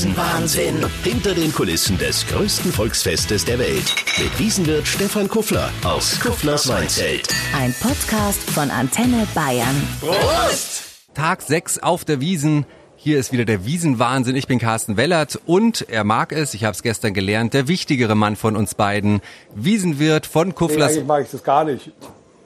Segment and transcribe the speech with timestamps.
[0.00, 0.86] Wiesenwahnsinn.
[1.04, 3.94] Hinter den Kulissen des größten Volksfestes der Welt.
[4.16, 7.28] Mit Wiesenwirt Stefan Kuffler aus Kufflers Weinzelt.
[7.54, 9.76] Ein Podcast von Antenne Bayern.
[10.00, 10.84] Prost!
[11.12, 12.64] Tag 6 auf der Wiesen.
[12.96, 14.36] Hier ist wieder der Wiesenwahnsinn.
[14.36, 18.14] Ich bin Carsten Wellert und er mag es, ich habe es gestern gelernt, der wichtigere
[18.14, 19.20] Mann von uns beiden.
[19.54, 20.92] Wiesenwirt von Kufflers.
[20.92, 21.92] Nee, eigentlich mag ich das gar nicht.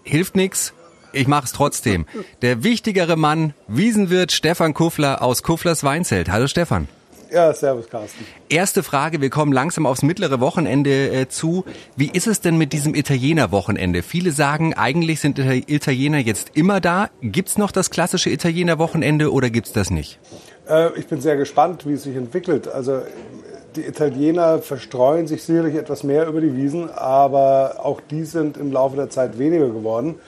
[0.02, 0.72] Hilft nix.
[1.12, 2.06] Ich mache es trotzdem.
[2.42, 6.32] Der wichtigere Mann, Wiesenwirt Stefan Kuffler aus Kufflers Weinzelt.
[6.32, 6.88] Hallo Stefan.
[7.34, 8.24] Ja, servus Carsten.
[8.48, 11.64] Erste Frage, wir kommen langsam aufs mittlere Wochenende äh, zu.
[11.96, 14.04] Wie ist es denn mit diesem Italiener-Wochenende?
[14.04, 17.10] Viele sagen, eigentlich sind Italiener jetzt immer da.
[17.22, 20.20] Gibt's noch das klassische Italiener-Wochenende oder gibt's das nicht?
[20.68, 22.68] Äh, ich bin sehr gespannt, wie es sich entwickelt.
[22.68, 23.02] Also
[23.74, 28.70] die Italiener verstreuen sich sicherlich etwas mehr über die Wiesen, aber auch die sind im
[28.70, 30.20] Laufe der Zeit weniger geworden.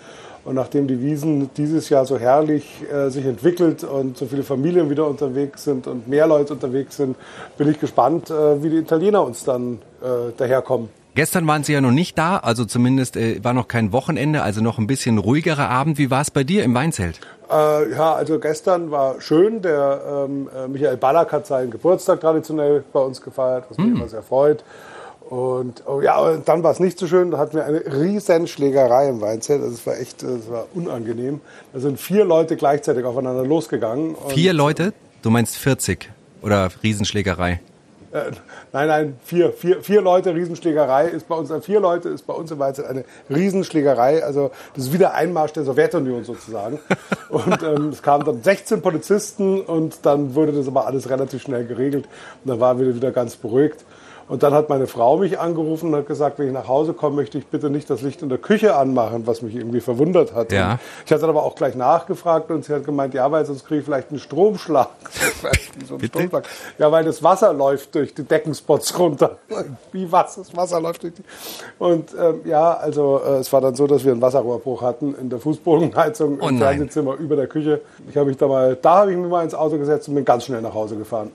[0.46, 4.88] Und nachdem die Wiesen dieses Jahr so herrlich äh, sich entwickelt und so viele Familien
[4.88, 7.16] wieder unterwegs sind und mehr Leute unterwegs sind,
[7.58, 10.88] bin ich gespannt, äh, wie die Italiener uns dann äh, daherkommen.
[11.16, 14.62] Gestern waren Sie ja noch nicht da, also zumindest äh, war noch kein Wochenende, also
[14.62, 15.98] noch ein bisschen ruhigerer Abend.
[15.98, 17.18] Wie war es bei dir im Weinzelt?
[17.50, 19.62] Äh, ja, also gestern war schön.
[19.62, 23.96] Der ähm, äh, Michael Ballack hat seinen Geburtstag traditionell bei uns gefeiert, was mich mm.
[23.96, 24.62] immer sehr freut.
[25.28, 27.32] Und oh ja, und dann war es nicht so schön.
[27.32, 29.60] Da hatten wir eine riesen Schlägerei im Weinzelt.
[29.60, 31.40] Also es war echt, es war unangenehm.
[31.72, 34.16] Da sind vier Leute gleichzeitig aufeinander losgegangen.
[34.28, 34.92] Vier Leute?
[35.22, 36.10] Du meinst 40
[36.42, 37.60] oder Riesenschlägerei?
[38.12, 38.30] Äh,
[38.72, 42.32] nein, nein, vier, vier, vier Leute Riesenschlägerei ist bei uns, äh, vier Leute ist bei
[42.32, 44.22] uns im Weinzelt eine Riesenschlägerei.
[44.22, 46.78] Also das ist wieder Einmarsch der Sowjetunion sozusagen.
[47.28, 51.66] und ähm, es kamen dann 16 Polizisten und dann wurde das aber alles relativ schnell
[51.66, 52.04] geregelt
[52.44, 53.84] und dann waren wir wieder ganz beruhigt.
[54.28, 57.16] Und dann hat meine Frau mich angerufen und hat gesagt, wenn ich nach Hause komme,
[57.16, 60.50] möchte ich bitte nicht das Licht in der Küche anmachen, was mich irgendwie verwundert hat.
[60.50, 60.78] Ja.
[61.04, 63.80] ich hatte dann aber auch gleich nachgefragt und sie hat gemeint, ja, weil sonst kriege
[63.80, 64.88] ich vielleicht einen Stromschlag.
[65.86, 66.44] so einen Stromschlag.
[66.78, 69.38] Ja, weil das Wasser läuft durch die Deckenspots runter.
[69.92, 70.36] Wie was?
[70.36, 71.22] Das Wasser läuft durch die.
[71.78, 75.30] Und ähm, ja, also äh, es war dann so, dass wir einen Wasserrohrbruch hatten in
[75.30, 77.80] der Fußbodenheizung oh im Fernsehzimmer über der Küche.
[78.08, 80.24] Ich habe mich da mal, da habe ich mich mal ins Auto gesetzt und bin
[80.24, 81.30] ganz schnell nach Hause gefahren.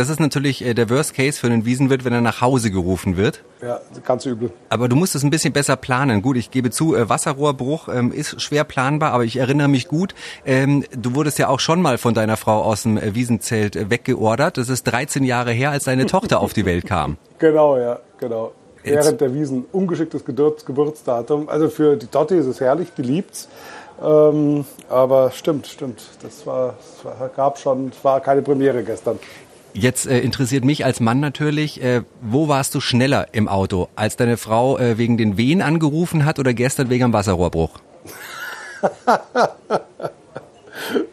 [0.00, 3.18] Das ist natürlich äh, der Worst Case für einen Wiesenwirt, wenn er nach Hause gerufen
[3.18, 3.44] wird.
[3.60, 4.50] Ja, ganz übel.
[4.70, 6.22] Aber du musst es ein bisschen besser planen.
[6.22, 10.14] Gut, ich gebe zu, äh, Wasserrohrbruch ähm, ist schwer planbar, aber ich erinnere mich gut,
[10.46, 14.56] ähm, du wurdest ja auch schon mal von deiner Frau aus dem äh, Wiesenzelt weggeordert.
[14.56, 17.18] Das ist 13 Jahre her, als deine Tochter auf die Welt kam.
[17.38, 18.52] Genau, ja, genau.
[18.82, 19.04] Jetzt.
[19.04, 21.50] Während der Wiesen ungeschicktes Geburtsdatum.
[21.50, 23.48] Also für die Dotti ist es herrlich, die liebt's.
[24.02, 26.02] Ähm, aber stimmt, stimmt.
[26.22, 29.18] Das war, das war, gab schon, es war keine Premiere gestern.
[29.72, 34.16] Jetzt äh, interessiert mich als Mann natürlich, äh, wo warst du schneller im Auto, als
[34.16, 37.78] deine Frau äh, wegen den Wehen angerufen hat oder gestern wegen dem Wasserrohrbruch?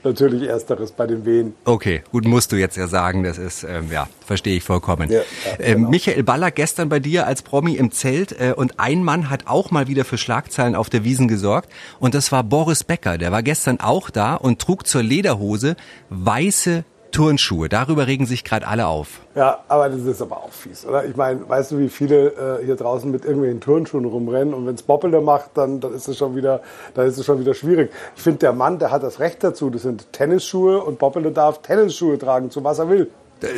[0.03, 1.53] Natürlich ersteres bei den Wehen.
[1.65, 5.09] Okay, gut, musst du jetzt ja sagen, das ist, ähm, ja, verstehe ich vollkommen.
[5.11, 5.23] Ja, ja,
[5.59, 5.89] ähm, genau.
[5.89, 9.71] Michael Baller gestern bei dir als Promi im Zelt äh, und ein Mann hat auch
[9.71, 11.69] mal wieder für Schlagzeilen auf der Wiesen gesorgt
[11.99, 13.17] und das war Boris Becker.
[13.17, 15.75] Der war gestern auch da und trug zur Lederhose
[16.09, 17.69] weiße Turnschuhe.
[17.69, 19.21] Darüber regen sich gerade alle auf.
[19.35, 21.05] Ja, aber das ist aber auch fies, oder?
[21.05, 24.75] Ich meine, weißt du, wie viele äh, hier draußen mit irgendwelchen Turnschuhen rumrennen und wenn
[24.75, 26.61] es Boppele macht, dann, dann ist es schon wieder,
[26.93, 27.91] dann ist es schon wieder schwierig.
[28.15, 29.69] Ich finde, der Mann, der hat das Recht dazu.
[29.69, 33.09] Das sind Tennisschuhe und Boppele darf Tennisschuhe tragen, zu was er will.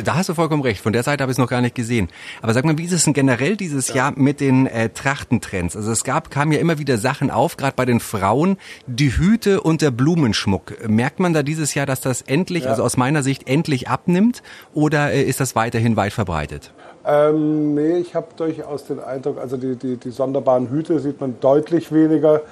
[0.04, 0.80] Da hast du vollkommen recht.
[0.80, 2.08] Von der Seite habe ich es noch gar nicht gesehen.
[2.42, 3.96] Aber sag mal, wie ist es denn generell dieses ja.
[3.96, 5.76] Jahr mit den äh, Trachtentrends?
[5.76, 9.60] Also es gab, kamen ja immer wieder Sachen auf, gerade bei den Frauen, die Hüte
[9.60, 10.88] und der Blumenschmuck.
[10.88, 12.70] Merkt man da dieses Jahr, dass das endlich, ja.
[12.70, 14.42] also aus meiner Sicht, endlich abnimmt?
[14.74, 16.72] Oder äh, ist das weiterhin weit verbreitet?
[17.06, 21.36] Ähm, nee, ich habe durchaus den Eindruck, also die, die, die sonderbaren Hüte sieht man
[21.40, 22.42] deutlich weniger.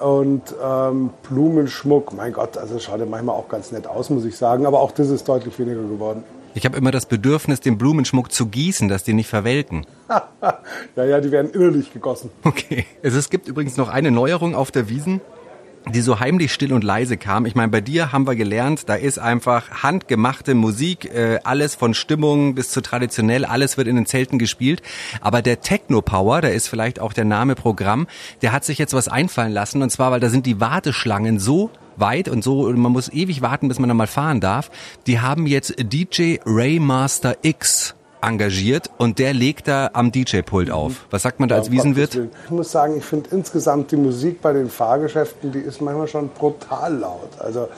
[0.00, 4.36] Und ähm, Blumenschmuck, mein Gott, also schaut ja manchmal auch ganz nett aus, muss ich
[4.36, 4.64] sagen.
[4.64, 6.22] Aber auch das ist deutlich weniger geworden.
[6.58, 9.86] Ich habe immer das Bedürfnis, den Blumenschmuck zu gießen, dass die nicht verwelken.
[10.96, 12.30] ja, ja, die werden innerlich gegossen.
[12.42, 12.84] Okay.
[13.00, 15.20] Es gibt übrigens noch eine Neuerung auf der Wiesen
[15.94, 17.46] die so heimlich still und leise kam.
[17.46, 21.94] Ich meine, bei dir haben wir gelernt, da ist einfach handgemachte Musik, äh, alles von
[21.94, 24.82] Stimmung bis zu traditionell, alles wird in den Zelten gespielt.
[25.22, 28.06] Aber der Techno Power, da ist vielleicht auch der Name Programm,
[28.42, 29.80] der hat sich jetzt was einfallen lassen.
[29.80, 33.68] Und zwar, weil da sind die Warteschlangen so weit und so, man muss ewig warten,
[33.68, 34.70] bis man da mal fahren darf.
[35.06, 41.06] Die haben jetzt DJ Raymaster X engagiert und der legt da am DJ-Pult auf.
[41.10, 42.18] Was sagt man da als Wiesenwirt?
[42.44, 46.28] Ich muss sagen, ich finde insgesamt die Musik bei den Fahrgeschäften, die ist manchmal schon
[46.28, 47.30] brutal laut.
[47.38, 47.68] Also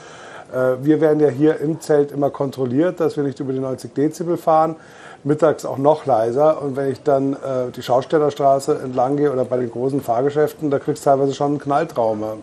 [0.53, 3.93] äh, wir werden ja hier im Zelt immer kontrolliert, dass wir nicht über die 90
[3.95, 4.77] Dezibel fahren.
[5.23, 6.63] Mittags auch noch leiser.
[6.63, 10.79] Und wenn ich dann äh, die Schaustellerstraße entlang gehe oder bei den großen Fahrgeschäften, da
[10.79, 12.37] kriegst du teilweise schon einen Knalltrauma.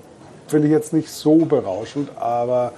[0.47, 2.73] Finde ich jetzt nicht so berauschend, aber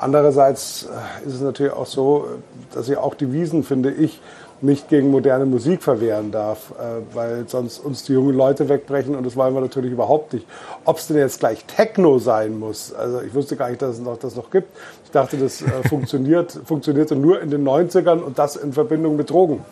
[0.00, 2.28] Andererseits äh, ist es natürlich auch so,
[2.72, 4.20] dass ich auch die Wiesen, finde ich,
[4.60, 9.24] nicht gegen moderne Musik verwehren darf, äh, weil sonst uns die jungen Leute wegbrechen und
[9.24, 10.46] das wollen wir natürlich überhaupt nicht.
[10.84, 14.00] Ob es denn jetzt gleich Techno sein muss, also ich wusste gar nicht, dass es
[14.00, 14.68] noch, das noch gibt.
[15.04, 19.30] Ich dachte, das äh, funktioniert, funktionierte nur in den 90ern und das in Verbindung mit
[19.30, 19.64] Drogen.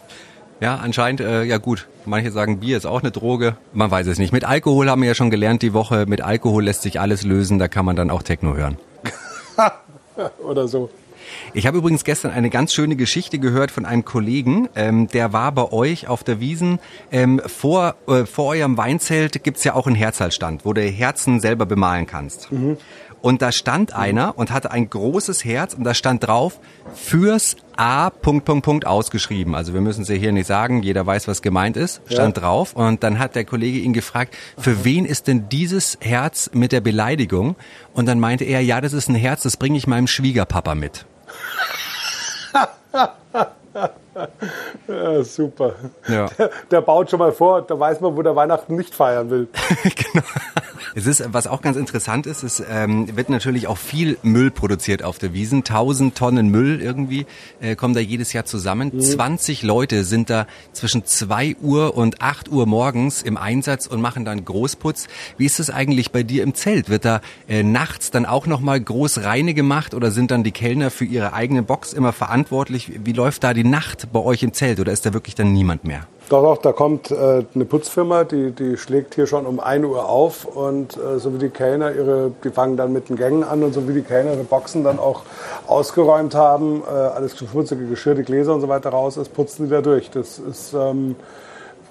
[0.60, 1.86] Ja, anscheinend, äh, ja gut.
[2.06, 3.56] Manche sagen, Bier ist auch eine Droge.
[3.72, 4.32] Man weiß es nicht.
[4.32, 6.06] Mit Alkohol haben wir ja schon gelernt die Woche.
[6.06, 7.58] Mit Alkohol lässt sich alles lösen.
[7.58, 8.78] Da kann man dann auch Techno hören.
[10.42, 10.88] Oder so.
[11.52, 15.52] Ich habe übrigens gestern eine ganz schöne Geschichte gehört von einem Kollegen, ähm, der war
[15.52, 16.78] bei euch auf der Wiesen.
[17.10, 21.66] Ähm, vor, äh, vor eurem Weinzelt gibt's ja auch einen Herzhaltstand, wo du Herzen selber
[21.66, 22.52] bemalen kannst.
[22.52, 22.76] Mhm.
[23.26, 26.60] Und da stand einer und hatte ein großes Herz und da stand drauf,
[26.94, 29.56] fürs A, Punkt, Punkt, Punkt, ausgeschrieben.
[29.56, 32.42] Also wir müssen es ja hier nicht sagen, jeder weiß, was gemeint ist, stand ja.
[32.44, 32.74] drauf.
[32.74, 36.80] Und dann hat der Kollege ihn gefragt, für wen ist denn dieses Herz mit der
[36.80, 37.56] Beleidigung?
[37.94, 41.04] Und dann meinte er, ja, das ist ein Herz, das bringe ich meinem Schwiegerpapa mit.
[44.86, 45.74] ja, super.
[46.06, 46.28] Ja.
[46.38, 49.48] Der, der, baut schon mal vor, da weiß man, wo der Weihnachten nicht feiern will.
[49.82, 50.24] genau.
[50.98, 55.02] Es ist, was auch ganz interessant ist, es ähm, wird natürlich auch viel Müll produziert
[55.02, 55.62] auf der Wiesen.
[55.62, 57.26] Tausend Tonnen Müll irgendwie
[57.60, 58.92] äh, kommen da jedes Jahr zusammen.
[58.94, 59.00] Mhm.
[59.02, 64.24] 20 Leute sind da zwischen zwei Uhr und acht Uhr morgens im Einsatz und machen
[64.24, 65.08] dann Großputz.
[65.36, 66.88] Wie ist es eigentlich bei dir im Zelt?
[66.88, 70.90] Wird da äh, nachts dann auch nochmal groß reine gemacht oder sind dann die Kellner
[70.90, 72.92] für ihre eigene Box immer verantwortlich?
[73.04, 75.84] Wie läuft da die Nacht bei euch im Zelt oder ist da wirklich dann niemand
[75.84, 76.06] mehr?
[76.28, 80.08] Doch, doch, da kommt äh, eine Putzfirma, die, die schlägt hier schon um 1 Uhr
[80.08, 83.62] auf und äh, so wie die Kellner ihre, die fangen dann mit den Gängen an
[83.62, 85.22] und so wie die Kellner ihre Boxen dann auch
[85.68, 89.70] ausgeräumt haben, äh, alles schmutzige Geschirr, die Gläser und so weiter raus ist, putzen die
[89.70, 90.10] wieder durch.
[90.10, 91.14] Das ist ähm,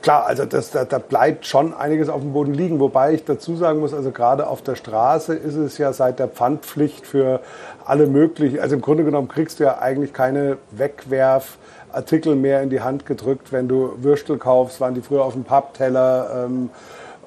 [0.01, 3.55] klar, also das, da, da bleibt schon einiges auf dem Boden liegen, wobei ich dazu
[3.55, 7.39] sagen muss, also gerade auf der Straße ist es ja seit der Pfandpflicht für
[7.85, 11.57] alle möglichen, also im Grunde genommen kriegst du ja eigentlich keine Wegwerf-
[11.95, 13.51] Artikel mehr in die Hand gedrückt.
[13.51, 16.45] Wenn du Würstel kaufst, waren die früher auf dem Pappteller.
[16.45, 16.69] Ähm,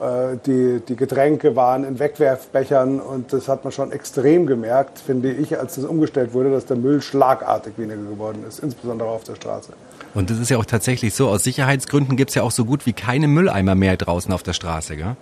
[0.00, 5.32] äh, die, die Getränke waren in Wegwerfbechern und das hat man schon extrem gemerkt, finde
[5.32, 9.34] ich, als das umgestellt wurde, dass der Müll schlagartig weniger geworden ist, insbesondere auf der
[9.34, 9.72] Straße.
[10.14, 12.86] Und das ist ja auch tatsächlich so, aus Sicherheitsgründen gibt es ja auch so gut
[12.86, 15.16] wie keine Mülleimer mehr draußen auf der Straße, gell?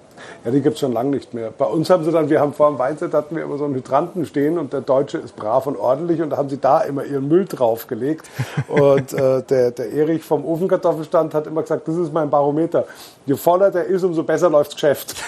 [0.45, 1.51] Ja, die gibt es schon lange nicht mehr.
[1.57, 3.75] Bei uns haben sie dann, wir haben vor dem Weinset hatten wir immer so einen
[3.75, 7.05] Hydranten stehen und der Deutsche ist brav und ordentlich und da haben sie da immer
[7.05, 8.29] ihren Müll draufgelegt.
[8.69, 12.87] und äh, der, der Erich vom Ofenkartoffelstand hat immer gesagt, das ist mein Barometer.
[13.27, 15.15] Je voller der ist, umso besser läuft das Geschäft.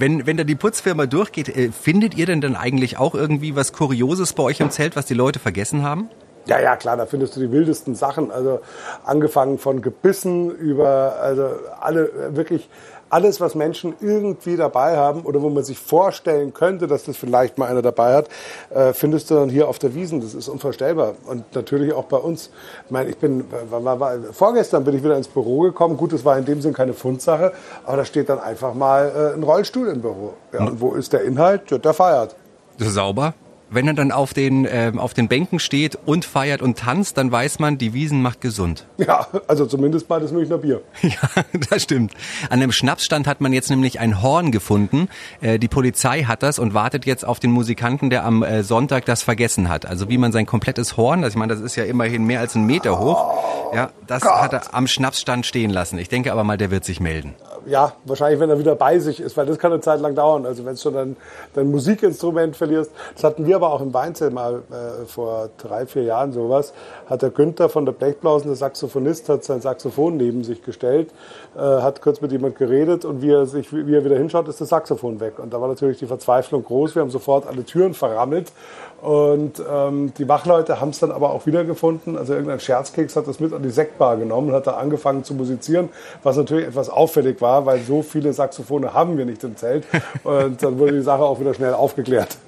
[0.00, 3.72] Wenn, wenn da die Putzfirma durchgeht, äh, findet ihr denn dann eigentlich auch irgendwie was
[3.72, 6.08] Kurioses bei euch im Zelt, was die Leute vergessen haben?
[6.46, 8.30] Ja, ja, klar, da findest du die wildesten Sachen.
[8.30, 8.60] Also
[9.04, 11.50] angefangen von Gebissen über, also
[11.80, 12.70] alle wirklich
[13.10, 17.58] alles, was Menschen irgendwie dabei haben oder wo man sich vorstellen könnte, dass das vielleicht
[17.58, 18.28] mal einer dabei hat,
[18.70, 20.20] äh, findest du dann hier auf der Wiesen.
[20.20, 21.14] Das ist unvorstellbar.
[21.26, 22.50] Und natürlich auch bei uns.
[22.84, 25.96] Ich meine, ich bin, war, war, vorgestern bin ich wieder ins Büro gekommen.
[25.96, 27.52] Gut, das war in dem Sinn keine Fundsache,
[27.84, 30.34] aber da steht dann einfach mal äh, ein Rollstuhl im Büro.
[30.52, 31.62] Ja, und wo ist der Inhalt?
[31.70, 32.34] Der feiert.
[32.78, 33.34] Sauber?
[33.70, 37.30] Wenn er dann auf den, äh, auf den Bänken steht und feiert und tanzt, dann
[37.30, 38.86] weiß man, die Wiesen macht gesund.
[39.08, 40.82] Ja, also zumindest mal das Münchner Bier.
[41.02, 42.12] ja, das stimmt.
[42.50, 45.08] An dem Schnapsstand hat man jetzt nämlich ein Horn gefunden.
[45.40, 49.06] Äh, die Polizei hat das und wartet jetzt auf den Musikanten, der am äh, Sonntag
[49.06, 49.86] das vergessen hat.
[49.86, 52.54] Also wie man sein komplettes Horn, also ich meine, das ist ja immerhin mehr als
[52.54, 53.34] einen Meter hoch,
[53.72, 54.42] oh, ja, das Gott.
[54.42, 55.98] hat er am Schnapsstand stehen lassen.
[55.98, 57.34] Ich denke aber mal, der wird sich melden
[57.68, 60.46] ja, wahrscheinlich, wenn er wieder bei sich ist, weil das kann eine Zeit lang dauern.
[60.46, 61.16] Also wenn du schon dein,
[61.54, 62.90] dein Musikinstrument verlierst.
[63.14, 66.72] Das hatten wir aber auch im Weinzelt mal äh, vor drei, vier Jahren sowas.
[67.10, 71.10] Hat der Günther von der Blechblausen, der Saxophonist, hat sein Saxophon neben sich gestellt,
[71.56, 74.60] äh, hat kurz mit jemand geredet und wie er, sich, wie er wieder hinschaut, ist
[74.60, 75.38] das Saxophon weg.
[75.38, 76.94] Und da war natürlich die Verzweiflung groß.
[76.94, 78.52] Wir haben sofort alle Türen verrammelt
[79.00, 82.16] und ähm, die Wachleute haben es dann aber auch wiedergefunden.
[82.16, 85.34] Also irgendein Scherzkeks hat das mit an die Sektbar genommen und hat da angefangen zu
[85.34, 85.88] musizieren,
[86.22, 89.84] was natürlich etwas auffällig war, weil so viele Saxophone haben wir nicht im Zelt.
[90.24, 92.38] Und dann wurde die Sache auch wieder schnell aufgeklärt.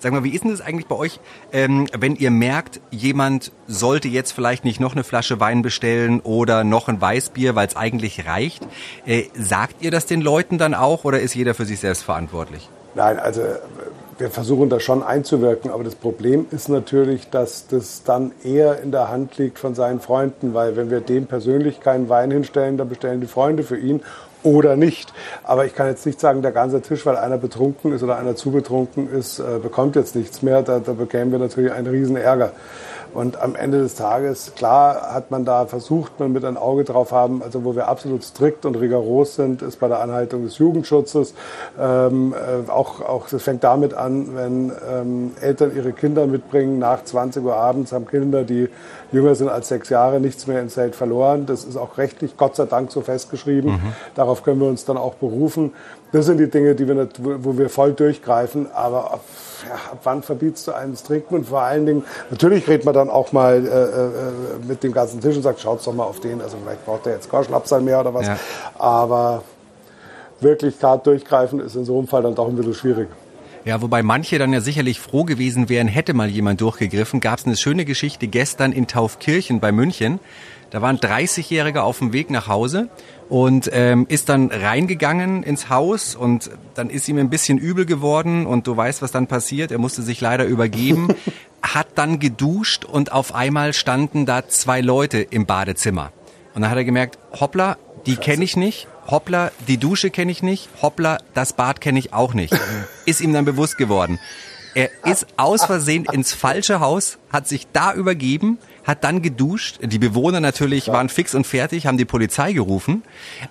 [0.00, 1.20] Sag mal, wie ist denn das eigentlich bei euch,
[1.52, 6.64] ähm, wenn ihr merkt, jemand sollte jetzt vielleicht nicht noch eine Flasche Wein bestellen oder
[6.64, 8.66] noch ein Weißbier, weil es eigentlich reicht?
[9.06, 12.68] Äh, sagt ihr das den Leuten dann auch oder ist jeder für sich selbst verantwortlich?
[12.94, 13.42] Nein, also
[14.18, 18.90] wir versuchen da schon einzuwirken, aber das Problem ist natürlich, dass das dann eher in
[18.92, 22.88] der Hand liegt von seinen Freunden, weil wenn wir dem persönlich keinen Wein hinstellen, dann
[22.88, 24.02] bestellen die Freunde für ihn
[24.42, 25.12] oder nicht.
[25.44, 28.36] Aber ich kann jetzt nicht sagen, der ganze Tisch, weil einer betrunken ist oder einer
[28.36, 30.62] zu betrunken ist, äh, bekommt jetzt nichts mehr.
[30.62, 32.52] Da, da bekämen wir natürlich einen riesen Ärger.
[33.12, 37.12] Und am Ende des Tages, klar, hat man da versucht, man mit ein Auge drauf
[37.12, 41.34] haben, also wo wir absolut strikt und rigoros sind, ist bei der Anhaltung des Jugendschutzes.
[41.78, 47.04] Ähm, äh, auch, auch, das fängt damit an, wenn ähm, Eltern ihre Kinder mitbringen nach
[47.04, 48.68] 20 Uhr abends, haben Kinder, die
[49.12, 51.46] jünger sind als sechs Jahre, nichts mehr ins Zelt verloren.
[51.46, 53.72] Das ist auch rechtlich Gott sei Dank so festgeschrieben.
[53.72, 53.92] Mhm.
[54.14, 55.72] Darauf können wir uns dann auch berufen.
[56.12, 58.68] Das sind die Dinge, die wir wo wir voll durchgreifen.
[58.72, 59.20] Aber ab,
[59.68, 61.34] ja, ab wann verbietst du einen Stricken?
[61.34, 65.20] Und vor allen Dingen, natürlich redet man dann auch mal äh, äh, mit dem ganzen
[65.20, 66.40] Tisch und sagt, schaut doch mal auf den.
[66.40, 68.26] Also vielleicht braucht der jetzt Korschlapsal mehr oder was.
[68.26, 68.36] Ja.
[68.78, 69.42] Aber
[70.40, 73.08] wirklich gerade durchgreifen ist in so einem Fall dann doch ein bisschen schwierig.
[73.64, 77.20] Ja, wobei manche dann ja sicherlich froh gewesen wären, hätte mal jemand durchgegriffen.
[77.20, 80.18] Gab es eine schöne Geschichte gestern in Taufkirchen bei München.
[80.70, 82.88] Da war ein 30-Jähriger auf dem Weg nach Hause
[83.28, 88.46] und ähm, ist dann reingegangen ins Haus und dann ist ihm ein bisschen übel geworden
[88.46, 89.72] und du weißt, was dann passiert.
[89.72, 91.08] Er musste sich leider übergeben,
[91.62, 96.12] hat dann geduscht und auf einmal standen da zwei Leute im Badezimmer.
[96.54, 97.76] Und dann hat er gemerkt, hoppla,
[98.06, 102.12] die kenne ich nicht hoppla, die Dusche kenne ich nicht, hoppla, das Bad kenne ich
[102.12, 102.54] auch nicht.
[103.06, 104.18] Ist ihm dann bewusst geworden.
[104.74, 109.78] Er ist aus Versehen ins falsche Haus, hat sich da übergeben, hat dann geduscht.
[109.82, 113.02] Die Bewohner natürlich waren fix und fertig, haben die Polizei gerufen.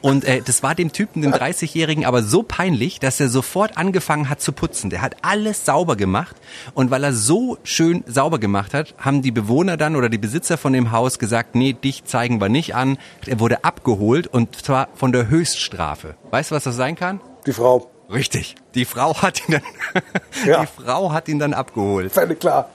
[0.01, 4.29] Und äh, das war dem Typen, dem 30-Jährigen, aber so peinlich, dass er sofort angefangen
[4.29, 4.89] hat zu putzen.
[4.89, 6.35] Der hat alles sauber gemacht.
[6.73, 10.57] Und weil er so schön sauber gemacht hat, haben die Bewohner dann oder die Besitzer
[10.57, 12.97] von dem Haus gesagt, nee, dich zeigen wir nicht an.
[13.25, 16.15] Er wurde abgeholt und zwar von der Höchststrafe.
[16.31, 17.21] Weißt du, was das sein kann?
[17.45, 17.89] Die Frau.
[18.11, 18.55] Richtig.
[18.75, 20.03] Die Frau hat ihn dann,
[20.45, 20.61] ja.
[20.61, 22.11] die Frau hat ihn dann abgeholt.
[22.11, 22.69] Völlig klar.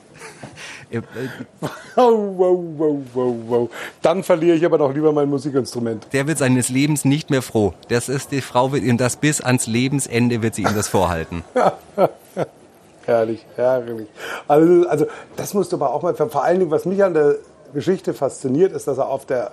[1.61, 3.71] Wow, wow, wow, wow, wow.
[4.03, 6.07] Dann verliere ich aber doch lieber mein Musikinstrument.
[6.13, 7.75] Der wird seines Lebens nicht mehr froh.
[7.89, 11.45] Das ist, die Frau wird ihm das bis ans Lebensende wird sie ihm das vorhalten.
[13.07, 14.09] herrlich, herrlich.
[14.49, 17.37] Also, also das musst du aber auch mal, vor allen Dingen, was mich an der
[17.73, 19.53] Geschichte fasziniert, ist, dass er auf der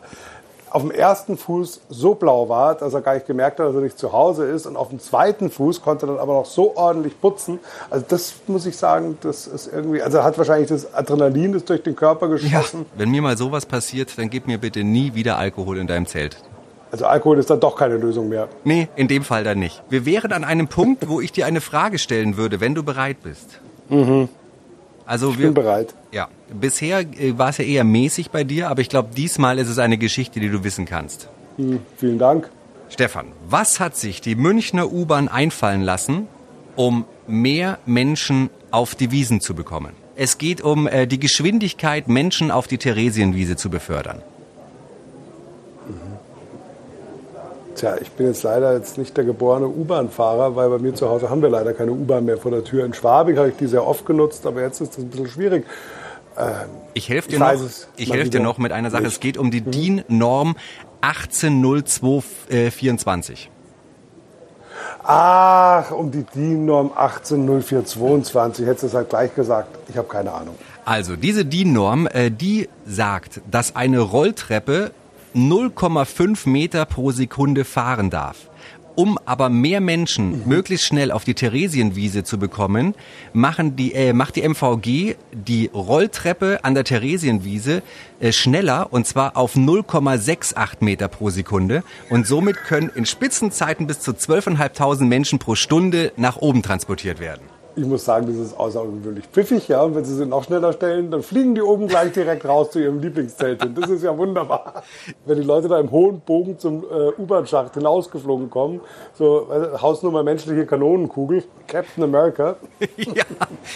[0.71, 3.81] auf dem ersten Fuß so blau war, dass er gar nicht gemerkt hat, dass er
[3.81, 4.65] nicht zu Hause ist.
[4.65, 7.59] Und auf dem zweiten Fuß konnte er dann aber noch so ordentlich putzen.
[7.89, 11.83] Also das muss ich sagen, das ist irgendwie, also hat wahrscheinlich das Adrenalin ist durch
[11.83, 12.81] den Körper geschossen.
[12.81, 16.05] Ja, wenn mir mal sowas passiert, dann gib mir bitte nie wieder Alkohol in deinem
[16.05, 16.37] Zelt.
[16.91, 18.47] Also Alkohol ist dann doch keine Lösung mehr.
[18.63, 19.81] Nee, in dem Fall dann nicht.
[19.89, 23.17] Wir wären an einem Punkt, wo ich dir eine Frage stellen würde, wenn du bereit
[23.23, 23.59] bist.
[23.89, 24.29] Mhm.
[25.05, 25.93] Also ich wir, bin bereit.
[26.11, 29.69] Ja, bisher äh, war es ja eher mäßig bei dir, aber ich glaube, diesmal ist
[29.69, 31.29] es eine Geschichte, die du wissen kannst.
[31.57, 32.49] Hm, vielen Dank.
[32.89, 36.27] Stefan, was hat sich die Münchner U-Bahn einfallen lassen,
[36.75, 39.93] um mehr Menschen auf die Wiesen zu bekommen?
[40.15, 44.21] Es geht um äh, die Geschwindigkeit, Menschen auf die Theresienwiese zu befördern.
[47.75, 51.29] Tja, ich bin jetzt leider jetzt nicht der geborene U-Bahn-Fahrer, weil bei mir zu Hause
[51.29, 52.85] haben wir leider keine U-Bahn mehr vor der Tür.
[52.85, 55.65] In Schwabing habe ich die sehr oft genutzt, aber jetzt ist das ein bisschen schwierig.
[56.37, 57.53] Ähm, ich helfe dir, noch,
[57.97, 59.03] ich helf dir noch mit einer Sache.
[59.03, 59.13] Nicht.
[59.13, 59.71] Es geht um die mhm.
[59.71, 60.55] DIN-Norm
[61.01, 63.49] 180224.
[65.03, 68.65] Ach, um die DIN-Norm 180422.
[68.65, 69.77] Hättest du es halt gleich gesagt.
[69.89, 70.55] Ich habe keine Ahnung.
[70.85, 74.91] Also, diese DIN-Norm, äh, die sagt, dass eine Rolltreppe
[75.35, 78.49] 0,5 Meter pro Sekunde fahren darf.
[78.95, 80.47] Um aber mehr Menschen mhm.
[80.47, 82.93] möglichst schnell auf die Theresienwiese zu bekommen,
[83.33, 87.83] machen die, äh, macht die MVG die Rolltreppe an der Theresienwiese
[88.19, 91.83] äh, schneller und zwar auf 0,68 Meter pro Sekunde.
[92.09, 97.50] Und somit können in Spitzenzeiten bis zu 12.500 Menschen pro Stunde nach oben transportiert werden
[97.75, 99.81] ich muss sagen, das ist außergewöhnlich pfiffig, ja.
[99.81, 102.79] Und wenn sie sie noch schneller stellen, dann fliegen die oben gleich direkt raus zu
[102.79, 103.75] ihrem Lieblingszelt hin.
[103.79, 104.83] Das ist ja wunderbar.
[105.25, 108.81] Wenn die Leute da im hohen Bogen zum äh, U-Bahn-Schacht hinausgeflogen kommen,
[109.13, 112.55] so äh, Hausnummer menschliche Kanonenkugel, Captain America.
[112.97, 113.23] ja.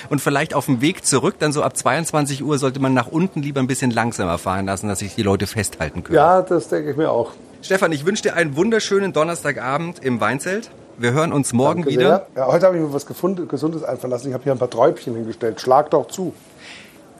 [0.10, 3.42] Und vielleicht auf dem Weg zurück, dann so ab 22 Uhr sollte man nach unten
[3.42, 6.16] lieber ein bisschen langsamer fahren lassen, dass sich die Leute festhalten können.
[6.16, 7.32] Ja, das denke ich mir auch.
[7.62, 10.70] Stefan, ich wünsche dir einen wunderschönen Donnerstagabend im Weinzelt.
[10.98, 12.28] Wir hören uns morgen Danke wieder.
[12.36, 14.28] Ja, heute habe ich mir was gefunden, Gesundes einfallen lassen.
[14.30, 15.60] Ich habe hier ein paar Träubchen hingestellt.
[15.60, 16.34] Schlag doch zu.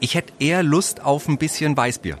[0.00, 2.18] Ich hätte eher Lust auf ein bisschen Weißbier.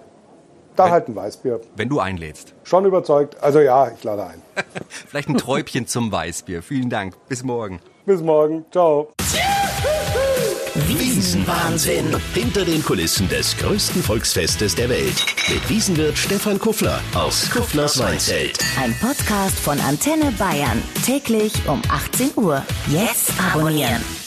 [0.76, 1.60] Da wenn, halt ein Weißbier.
[1.76, 2.52] Wenn du einlädst.
[2.64, 3.42] Schon überzeugt.
[3.42, 4.42] Also ja, ich lade ein.
[4.88, 6.62] Vielleicht ein Träubchen zum Weißbier.
[6.62, 7.14] Vielen Dank.
[7.28, 7.80] Bis morgen.
[8.04, 8.66] Bis morgen.
[8.70, 9.08] Ciao.
[10.88, 12.16] Wiesenwahnsinn.
[12.34, 15.14] Hinter den Kulissen des größten Volksfestes der Welt.
[15.48, 18.58] Mit Wiesenwirt Stefan Kuffler aus Kufflers Weinzelt.
[18.80, 20.82] Ein Podcast von Antenne Bayern.
[21.04, 22.62] Täglich um 18 Uhr.
[22.88, 24.25] Jetzt abonnieren.